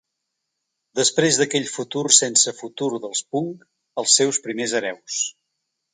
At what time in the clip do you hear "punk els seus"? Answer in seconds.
3.37-4.41